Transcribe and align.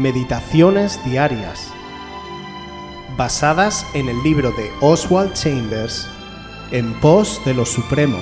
Meditaciones 0.00 0.98
Diarias, 1.04 1.70
basadas 3.18 3.84
en 3.92 4.08
el 4.08 4.22
libro 4.22 4.50
de 4.52 4.70
Oswald 4.80 5.34
Chambers, 5.34 6.08
En 6.70 6.98
pos 7.00 7.38
de 7.44 7.52
lo 7.52 7.66
Supremo. 7.66 8.16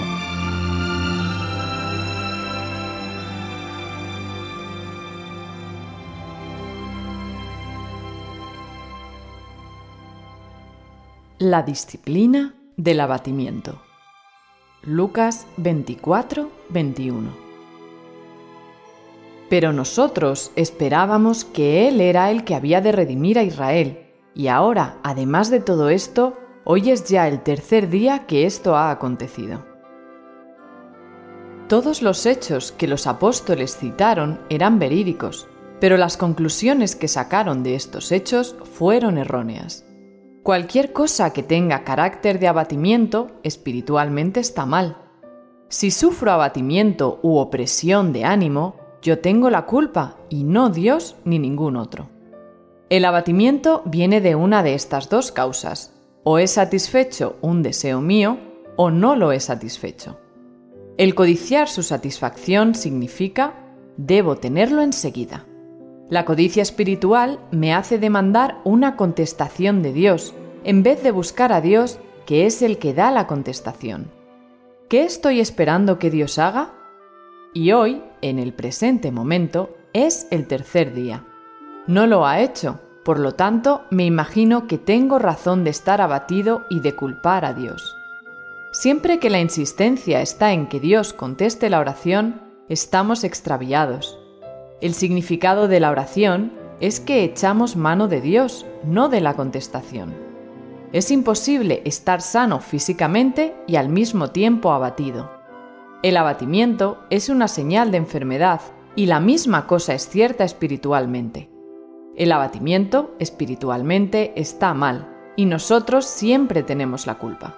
La 11.39 11.63
disciplina 11.63 12.57
del 12.77 12.99
abatimiento. 12.99 13.81
Lucas 14.83 15.47
24, 15.59 16.51
21. 16.71 17.48
Pero 19.49 19.73
nosotros 19.73 20.53
esperábamos 20.57 21.45
que 21.45 21.89
Él 21.89 22.01
era 22.01 22.31
el 22.31 22.45
que 22.45 22.55
había 22.55 22.81
de 22.81 22.93
redimir 22.93 23.39
a 23.39 23.43
Israel, 23.43 24.07
y 24.35 24.49
ahora, 24.49 24.99
además 25.03 25.51
de 25.51 25.61
todo 25.61 25.89
esto, 25.89 26.37
hoy 26.65 26.91
es 26.91 27.05
ya 27.05 27.27
el 27.29 27.41
tercer 27.41 27.89
día 27.89 28.27
que 28.27 28.47
esto 28.47 28.77
ha 28.77 28.91
acontecido. 28.91 29.65
Todos 31.69 32.01
los 32.03 32.25
hechos 32.25 32.73
que 32.73 32.87
los 32.87 33.07
apóstoles 33.07 33.77
citaron 33.77 34.41
eran 34.49 34.79
verídicos, 34.79 35.49
pero 35.81 35.97
las 35.97 36.17
conclusiones 36.17 36.97
que 36.97 37.09
sacaron 37.09 37.63
de 37.63 37.75
estos 37.75 38.11
hechos 38.13 38.57
fueron 38.65 39.19
erróneas. 39.19 39.85
Cualquier 40.43 40.95
cosa 40.95 41.33
que 41.33 41.43
tenga 41.43 41.85
carácter 41.85 42.39
de 42.39 42.49
abatimiento 42.49 43.33
espiritualmente 43.43 44.41
está 44.41 44.65
mal. 44.65 44.97
Si 45.69 45.91
sufro 45.91 46.33
abatimiento 46.33 47.21
u 47.23 47.37
opresión 47.37 48.15
de 48.15 48.25
ánimo, 48.25 48.77
yo 49.03 49.21
tengo 49.21 49.51
la 49.51 49.67
culpa 49.67 50.17
y 50.29 50.45
no 50.45 50.71
Dios 50.71 51.17
ni 51.25 51.39
ningún 51.39 51.77
otro. 51.77 52.09
El 52.91 53.05
abatimiento 53.05 53.83
viene 53.85 54.21
de 54.21 54.35
una 54.35 54.63
de 54.63 54.75
estas 54.75 55.09
dos 55.09 55.31
causas. 55.31 55.93
O 56.25 56.39
es 56.39 56.53
satisfecho 56.53 57.37
un 57.41 57.63
deseo 57.63 58.01
mío 58.01 58.39
o 58.77 58.91
no 58.91 59.17
lo 59.17 59.33
he 59.33 59.41
satisfecho. 59.41 60.19
El 60.97 61.15
codiciar 61.15 61.69
su 61.69 61.83
satisfacción 61.83 62.75
significa 62.75 63.55
debo 63.97 64.37
tenerlo 64.37 64.83
enseguida. 64.83 65.47
La 66.09 66.25
codicia 66.25 66.63
espiritual 66.63 67.39
me 67.51 67.75
hace 67.75 67.99
demandar 67.99 68.59
una 68.65 68.97
contestación 68.97 69.83
de 69.83 69.93
Dios, 69.93 70.35
en 70.65 70.83
vez 70.83 71.03
de 71.03 71.11
buscar 71.11 71.53
a 71.53 71.61
Dios, 71.61 71.99
que 72.25 72.47
es 72.47 72.63
el 72.63 72.79
que 72.79 72.95
da 72.95 73.11
la 73.11 73.27
contestación. 73.27 74.11
¿Qué 74.89 75.05
estoy 75.05 75.41
esperando 75.41 75.99
que 75.99 76.11
Dios 76.11 76.39
haga? 76.39 76.73
Y 77.53 77.73
hoy, 77.73 78.03
en 78.23 78.39
el 78.39 78.53
presente 78.53 79.11
momento, 79.11 79.77
es 79.93 80.27
el 80.31 80.47
tercer 80.47 80.95
día. 80.95 81.25
No 81.87 82.07
lo 82.07 82.27
ha 82.27 82.41
hecho, 82.41 82.81
por 83.05 83.19
lo 83.19 83.33
tanto, 83.33 83.85
me 83.91 84.05
imagino 84.05 84.67
que 84.67 84.77
tengo 84.77 85.19
razón 85.19 85.65
de 85.65 85.71
estar 85.71 86.01
abatido 86.01 86.67
y 86.69 86.81
de 86.81 86.95
culpar 86.95 87.45
a 87.47 87.55
Dios. 87.55 87.97
Siempre 88.71 89.19
que 89.19 89.31
la 89.31 89.41
insistencia 89.41 90.21
está 90.21 90.53
en 90.53 90.69
que 90.69 90.79
Dios 90.79 91.15
conteste 91.15 91.71
la 91.71 91.81
oración, 91.81 92.43
estamos 92.69 93.25
extraviados. 93.25 94.19
El 94.83 94.93
significado 94.93 95.69
de 95.69 95.81
la 95.81 95.91
oración 95.91 96.53
es 96.81 97.01
que 97.01 97.25
echamos 97.25 97.77
mano 97.77 98.09
de 98.09 98.21
Dios, 98.21 98.67
no 98.85 99.09
de 99.09 99.23
la 99.23 99.35
contestación. 99.35 100.15
Es 100.93 101.11
imposible 101.11 101.81
estar 101.85 102.21
sano 102.21 102.61
físicamente 102.61 103.55
y 103.67 103.77
al 103.77 103.89
mismo 103.89 104.31
tiempo 104.31 104.73
abatido. 104.73 105.38
El 106.01 106.17
abatimiento 106.17 107.03
es 107.11 107.29
una 107.29 107.49
señal 107.49 107.91
de 107.91 107.97
enfermedad 107.97 108.61
y 108.95 109.07
la 109.07 109.19
misma 109.19 109.67
cosa 109.67 109.95
es 109.95 110.09
cierta 110.09 110.45
espiritualmente. 110.45 111.51
El 112.15 112.31
abatimiento 112.31 113.17
espiritualmente 113.19 114.33
está 114.37 114.75
mal 114.75 115.33
y 115.35 115.47
nosotros 115.47 116.07
siempre 116.07 116.63
tenemos 116.63 117.09
la 117.09 117.19
culpa. 117.19 117.57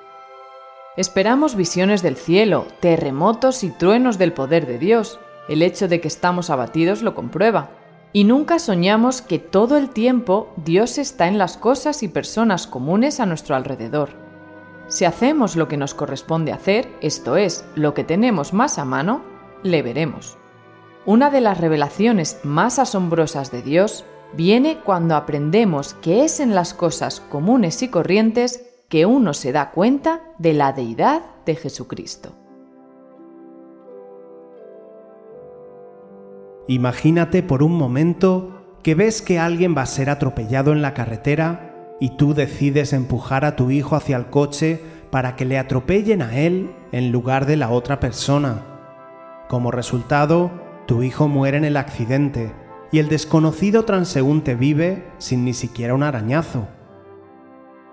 Esperamos 0.96 1.54
visiones 1.54 2.02
del 2.02 2.16
cielo, 2.16 2.66
terremotos 2.80 3.62
y 3.62 3.68
truenos 3.68 4.16
del 4.16 4.32
poder 4.32 4.66
de 4.66 4.78
Dios, 4.78 5.20
el 5.50 5.60
hecho 5.60 5.86
de 5.86 6.00
que 6.00 6.08
estamos 6.08 6.48
abatidos 6.48 7.02
lo 7.02 7.14
comprueba. 7.14 7.72
Y 8.14 8.24
nunca 8.24 8.58
soñamos 8.58 9.20
que 9.20 9.38
todo 9.38 9.76
el 9.76 9.90
tiempo 9.90 10.48
Dios 10.56 10.96
está 10.96 11.28
en 11.28 11.36
las 11.36 11.58
cosas 11.58 12.02
y 12.02 12.08
personas 12.08 12.66
comunes 12.66 13.20
a 13.20 13.26
nuestro 13.26 13.54
alrededor. 13.54 14.29
Si 14.90 15.04
hacemos 15.04 15.54
lo 15.54 15.68
que 15.68 15.76
nos 15.76 15.94
corresponde 15.94 16.50
hacer, 16.50 16.88
esto 17.00 17.36
es, 17.36 17.64
lo 17.76 17.94
que 17.94 18.02
tenemos 18.02 18.52
más 18.52 18.76
a 18.76 18.84
mano, 18.84 19.22
le 19.62 19.82
veremos. 19.82 20.36
Una 21.06 21.30
de 21.30 21.40
las 21.40 21.58
revelaciones 21.58 22.40
más 22.42 22.80
asombrosas 22.80 23.52
de 23.52 23.62
Dios 23.62 24.04
viene 24.32 24.78
cuando 24.84 25.14
aprendemos 25.14 25.94
que 25.94 26.24
es 26.24 26.40
en 26.40 26.56
las 26.56 26.74
cosas 26.74 27.20
comunes 27.20 27.82
y 27.82 27.88
corrientes 27.88 28.66
que 28.88 29.06
uno 29.06 29.32
se 29.32 29.52
da 29.52 29.70
cuenta 29.70 30.22
de 30.38 30.54
la 30.54 30.72
deidad 30.72 31.22
de 31.46 31.54
Jesucristo. 31.54 32.32
Imagínate 36.66 37.44
por 37.44 37.62
un 37.62 37.76
momento 37.76 38.76
que 38.82 38.96
ves 38.96 39.22
que 39.22 39.38
alguien 39.38 39.76
va 39.76 39.82
a 39.82 39.86
ser 39.86 40.10
atropellado 40.10 40.72
en 40.72 40.82
la 40.82 40.94
carretera 40.94 41.69
y 42.00 42.16
tú 42.16 42.34
decides 42.34 42.92
empujar 42.94 43.44
a 43.44 43.54
tu 43.54 43.70
hijo 43.70 43.94
hacia 43.94 44.16
el 44.16 44.26
coche 44.26 44.80
para 45.10 45.36
que 45.36 45.44
le 45.44 45.58
atropellen 45.58 46.22
a 46.22 46.36
él 46.38 46.74
en 46.92 47.12
lugar 47.12 47.46
de 47.46 47.56
la 47.56 47.70
otra 47.70 48.00
persona. 48.00 48.64
Como 49.48 49.70
resultado, 49.70 50.50
tu 50.86 51.02
hijo 51.02 51.28
muere 51.28 51.58
en 51.58 51.64
el 51.64 51.76
accidente 51.76 52.52
y 52.90 52.98
el 52.98 53.08
desconocido 53.08 53.84
transeúnte 53.84 54.54
vive 54.54 55.04
sin 55.18 55.44
ni 55.44 55.52
siquiera 55.52 55.94
un 55.94 56.02
arañazo. 56.02 56.66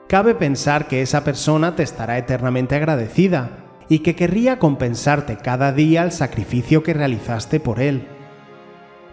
Cabe 0.07 0.35
pensar 0.35 0.87
que 0.87 1.01
esa 1.01 1.23
persona 1.23 1.75
te 1.75 1.83
estará 1.83 2.17
eternamente 2.17 2.75
agradecida 2.75 3.65
y 3.89 3.99
que 3.99 4.15
querría 4.15 4.57
compensarte 4.57 5.37
cada 5.37 5.73
día 5.73 6.03
el 6.03 6.13
sacrificio 6.13 6.81
que 6.81 6.93
realizaste 6.93 7.59
por 7.59 7.81
él. 7.81 8.07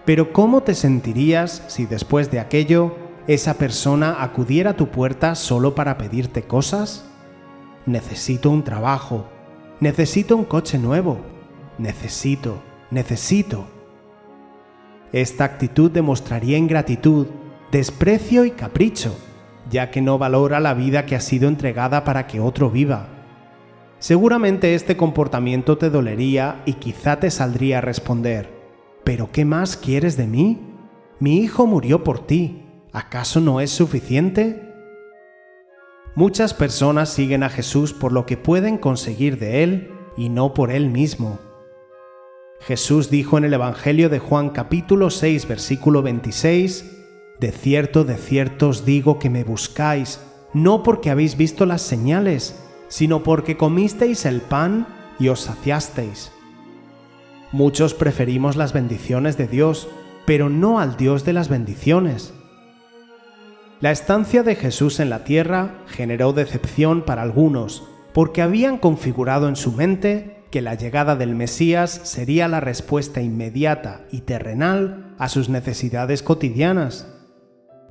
Pero 0.04 0.33
¿cómo 0.33 0.62
te 0.62 0.75
sentirías 0.75 1.65
si 1.66 1.87
después 1.87 2.31
de 2.31 2.38
aquello 2.38 3.03
esa 3.26 3.54
persona 3.54 4.22
acudiera 4.22 4.70
a 4.70 4.76
tu 4.76 4.88
puerta 4.88 5.34
solo 5.34 5.74
para 5.74 5.98
pedirte 5.98 6.42
cosas? 6.42 7.04
Necesito 7.86 8.50
un 8.50 8.64
trabajo, 8.64 9.26
necesito 9.80 10.36
un 10.36 10.44
coche 10.44 10.78
nuevo, 10.78 11.18
necesito, 11.78 12.62
necesito. 12.90 13.66
Esta 15.12 15.44
actitud 15.44 15.90
demostraría 15.90 16.58
ingratitud, 16.58 17.26
desprecio 17.70 18.44
y 18.44 18.50
capricho, 18.50 19.16
ya 19.70 19.91
que 19.91 20.02
no 20.02 20.18
valora 20.18 20.60
la 20.60 20.74
vida 20.74 21.06
que 21.06 21.16
ha 21.16 21.20
sido 21.20 21.48
entregada 21.48 22.04
para 22.04 22.26
que 22.26 22.41
otro 22.41 22.70
viva. 22.70 23.08
Seguramente 23.98 24.74
este 24.74 24.96
comportamiento 24.96 25.78
te 25.78 25.88
dolería 25.88 26.62
y 26.66 26.74
quizá 26.74 27.20
te 27.20 27.30
saldría 27.30 27.78
a 27.78 27.80
responder, 27.80 28.54
¿Pero 29.04 29.30
qué 29.30 29.44
más 29.44 29.76
quieres 29.76 30.16
de 30.16 30.26
mí? 30.26 30.58
Mi 31.20 31.36
hijo 31.38 31.66
murió 31.66 32.02
por 32.02 32.26
ti. 32.26 32.63
¿Acaso 32.94 33.41
no 33.41 33.60
es 33.60 33.71
suficiente? 33.71 34.72
Muchas 36.15 36.55
personas 36.55 37.09
siguen 37.09 37.43
a 37.43 37.50
Jesús 37.50 37.93
por 37.93 38.12
lo 38.12 38.25
que 38.25 38.37
pueden 38.37 38.78
conseguir 38.78 39.37
de 39.41 39.65
Él 39.65 39.91
y 40.16 40.28
no 40.28 40.55
por 40.55 40.71
Él 40.71 40.91
mismo. 40.91 41.41
Jesús 42.60 43.10
dijo 43.10 43.37
en 43.37 43.43
el 43.43 43.54
Evangelio 43.54 44.10
de 44.10 44.21
Juan 44.21 44.50
capítulo 44.50 45.10
6 45.10 45.49
versículo 45.49 46.03
26, 46.03 47.04
De 47.41 47.50
cierto, 47.50 48.04
de 48.04 48.16
cierto 48.16 48.69
os 48.69 48.84
digo 48.84 49.19
que 49.19 49.28
me 49.28 49.43
buscáis, 49.43 50.21
no 50.53 50.84
porque 50.84 51.10
habéis 51.10 51.37
visto 51.37 51.66
las 51.66 51.83
señales, 51.83 52.65
sino 52.87 53.25
porque 53.25 53.56
comisteis 53.56 54.25
el 54.25 54.41
pan 54.41 54.87
y 55.18 55.30
os 55.30 55.41
saciasteis. 55.41 56.30
Muchos 57.51 57.92
preferimos 57.92 58.54
las 58.54 58.72
bendiciones 58.72 59.36
de 59.36 59.48
Dios, 59.48 59.89
pero 60.27 60.48
no 60.48 60.78
al 60.78 60.97
Dios 60.97 61.24
de 61.24 61.33
las 61.33 61.48
bendiciones. 61.48 62.33
La 63.84 63.91
estancia 63.91 64.42
de 64.42 64.54
Jesús 64.54 64.98
en 64.98 65.10
la 65.10 65.25
tierra 65.25 65.83
generó 65.86 66.33
decepción 66.33 67.03
para 67.03 67.21
algunos, 67.21 67.86
porque 68.15 68.41
habían 68.41 68.78
configurado 68.78 69.47
en 69.47 69.57
su 69.57 69.72
mente 69.72 70.39
que 70.51 70.63
la 70.63 70.75
llegada 70.75 71.16
del 71.16 71.34
Mesías 71.34 72.01
sería 72.03 72.48
la 72.48 72.60
respuesta 72.60 73.21
inmediata 73.21 74.07
y 74.10 74.22
terrenal 74.22 75.15
a 75.19 75.28
sus 75.28 75.51
necesidades 75.51 76.22
cotidianas. 76.22 77.15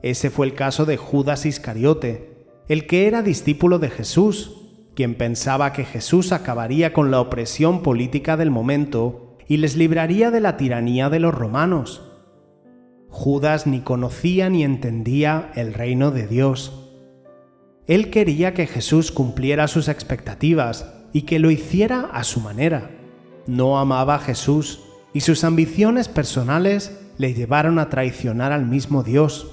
Ese 0.01 0.31
fue 0.31 0.47
el 0.47 0.55
caso 0.55 0.85
de 0.85 0.97
Judas 0.97 1.45
Iscariote, 1.45 2.47
el 2.67 2.87
que 2.87 3.05
era 3.05 3.21
discípulo 3.21 3.77
de 3.77 3.91
Jesús, 3.91 4.71
quien 4.95 5.13
pensaba 5.13 5.73
que 5.73 5.85
Jesús 5.85 6.31
acabaría 6.31 6.91
con 6.91 7.11
la 7.11 7.21
opresión 7.21 7.83
política 7.83 8.35
del 8.35 8.49
momento 8.49 9.37
y 9.47 9.57
les 9.57 9.75
libraría 9.75 10.31
de 10.31 10.39
la 10.39 10.57
tiranía 10.57 11.11
de 11.11 11.19
los 11.19 11.35
romanos. 11.35 12.12
Judas 13.13 13.67
ni 13.67 13.81
conocía 13.81 14.49
ni 14.49 14.63
entendía 14.63 15.51
el 15.53 15.75
reino 15.75 16.09
de 16.09 16.25
Dios. 16.25 16.73
Él 17.85 18.09
quería 18.09 18.55
que 18.55 18.65
Jesús 18.65 19.11
cumpliera 19.11 19.67
sus 19.67 19.87
expectativas 19.87 20.91
y 21.13 21.21
que 21.21 21.37
lo 21.37 21.51
hiciera 21.51 22.09
a 22.11 22.23
su 22.23 22.41
manera. 22.41 22.89
No 23.45 23.77
amaba 23.77 24.15
a 24.15 24.19
Jesús 24.19 24.81
y 25.13 25.21
sus 25.21 25.43
ambiciones 25.43 26.09
personales 26.09 26.99
le 27.19 27.35
llevaron 27.35 27.77
a 27.77 27.87
traicionar 27.87 28.51
al 28.51 28.65
mismo 28.65 29.03
Dios. 29.03 29.47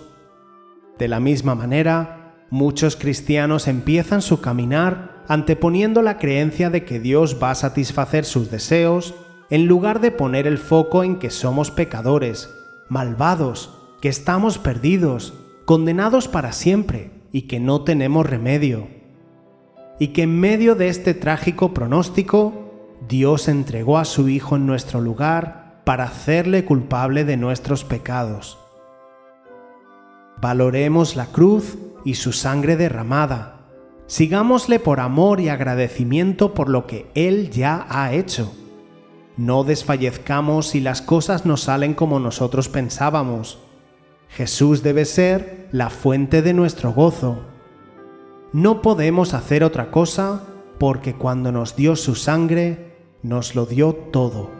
De 0.99 1.07
la 1.07 1.21
misma 1.21 1.55
manera, 1.55 2.47
muchos 2.49 2.97
cristianos 2.97 3.69
empiezan 3.69 4.23
su 4.23 4.41
caminar 4.41 5.23
anteponiendo 5.29 6.01
la 6.01 6.17
creencia 6.17 6.71
de 6.71 6.87
que 6.87 6.99
Dios 6.99 7.37
va 7.41 7.51
a 7.51 7.57
satisfacer 7.57 8.25
sus 8.25 8.51
deseos 8.51 9.15
en 9.51 9.67
lugar 9.67 10.01
de 10.01 10.13
poner 10.13 10.47
el 10.47 10.57
foco 10.57 11.05
en 11.05 11.19
que 11.19 11.29
somos 11.29 11.71
pecadores, 11.71 12.49
malvados, 12.91 13.73
que 14.03 14.11
estamos 14.11 14.59
perdidos, 14.59 15.33
condenados 15.65 16.29
para 16.29 16.53
siempre 16.53 17.13
y 17.33 17.43
que 17.43 17.61
no 17.61 17.85
tenemos 17.85 18.27
remedio. 18.27 18.89
Y 19.99 20.09
que 20.09 20.25
en 20.25 20.39
medio 20.39 20.75
de 20.75 20.89
este 20.89 21.15
trágico 21.15 21.73
pronóstico, 21.73 22.53
Dios 23.09 23.49
entregó 23.49 23.97
a 23.97 24.05
su 24.05 24.29
Hijo 24.29 24.57
en 24.57 24.67
nuestro 24.67 25.01
lugar 25.01 25.81
para 25.85 26.05
hacerle 26.05 26.65
culpable 26.65 27.25
de 27.25 27.37
nuestros 27.37 27.85
pecados. 27.85 28.59
Valoremos 30.41 31.17
la 31.17 31.27
cruz 31.27 31.79
y 32.05 32.15
su 32.15 32.33
sangre 32.33 32.77
derramada. 32.77 33.61
Sigámosle 34.07 34.81
por 34.81 34.99
amor 34.99 35.41
y 35.41 35.49
agradecimiento 35.49 36.55
por 36.55 36.69
lo 36.69 36.87
que 36.87 37.09
Él 37.15 37.51
ya 37.51 37.87
ha 37.89 38.13
hecho. 38.13 38.53
No 39.37 39.65
desfallezcamos 39.65 40.69
si 40.69 40.81
las 40.81 41.03
cosas 41.03 41.47
no 41.47 41.57
salen 41.57 41.95
como 41.95 42.19
nosotros 42.19 42.69
pensábamos. 42.69 43.59
Jesús 44.29 44.83
debe 44.83 45.05
ser 45.05 45.69
la 45.73 45.91
fuente 45.91 46.43
de 46.43 46.53
nuestro 46.53 46.93
gozo. 46.93 47.41
No 48.53 48.83
podemos 48.83 49.35
hacer 49.35 49.65
otra 49.65 49.91
cosa 49.91 50.43
porque 50.79 51.15
cuando 51.15 51.53
nos 51.53 51.77
dio 51.77 51.97
su 51.97 52.15
sangre, 52.15 52.97
nos 53.23 53.55
lo 53.55 53.67
dio 53.67 53.95
todo. 53.95 54.60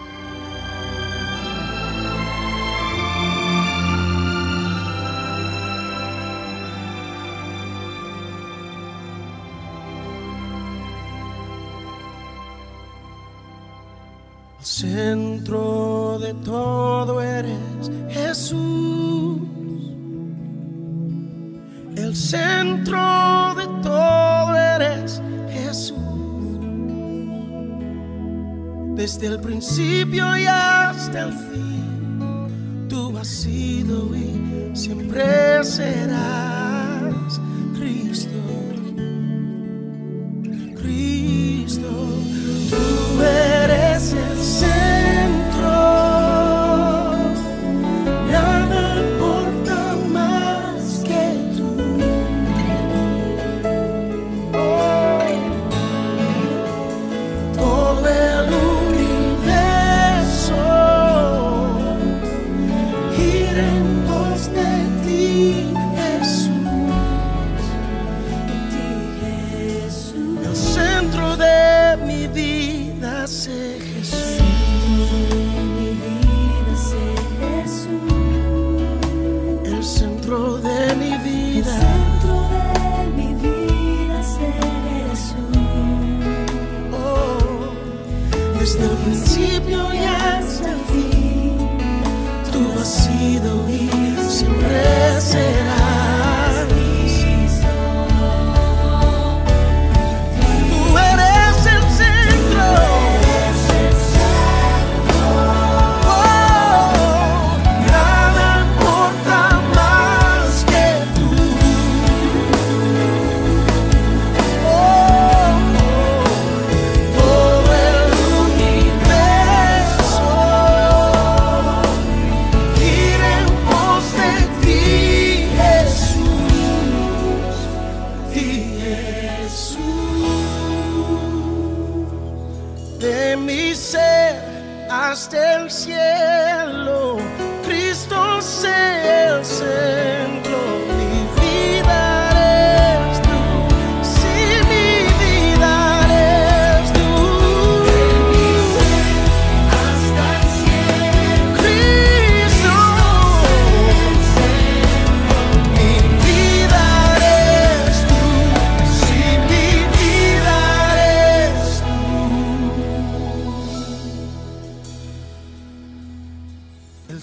centro 14.63 16.19
de 16.19 16.33
todo 16.45 17.21
eres 17.21 17.91
Jesús. 18.09 19.39
El 21.95 22.15
centro 22.15 23.55
de 23.55 23.67
todo 23.81 24.55
eres 24.55 25.21
Jesús. 25.49 25.97
Desde 28.95 29.27
el 29.27 29.39
principio 29.39 30.37
y 30.37 30.45
hasta 30.45 31.23
el 31.23 31.33
fin, 31.33 32.87
tú 32.87 33.17
has 33.17 33.27
sido 33.27 34.15
y 34.15 34.71
siempre 34.75 35.63
serás 35.63 36.80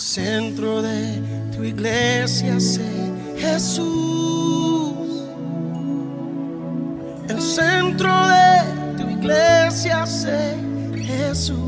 centro 0.08 0.80
de 0.80 1.20
tu 1.54 1.62
iglesia 1.62 2.58
sé 2.58 3.12
Jesús. 3.36 4.96
El 7.28 7.42
centro 7.42 8.10
de 8.26 8.62
tu 8.96 9.10
iglesia 9.10 10.06
sé 10.06 10.56
Jesús. 10.94 11.58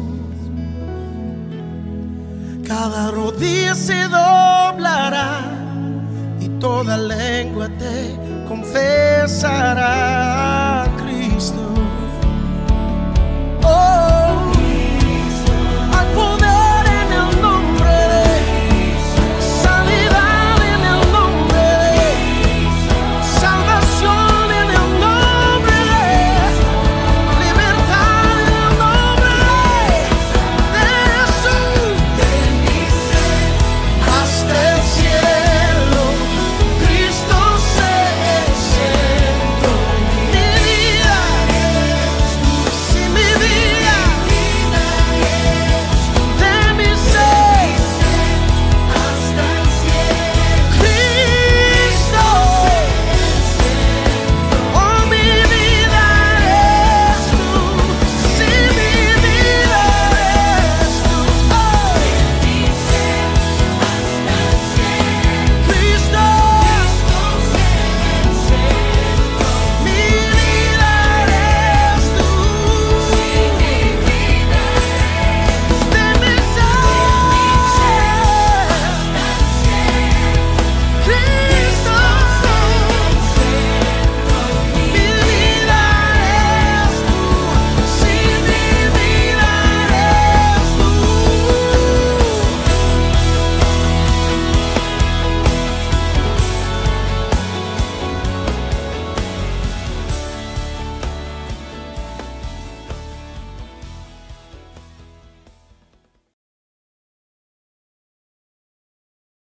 Cada 2.66 3.10
rodilla 3.10 3.74
se 3.74 4.04
doblará 4.04 5.42
y 6.40 6.48
toda 6.60 6.96
lengua 6.96 7.68
te 7.78 8.16
confesará. 8.48 9.90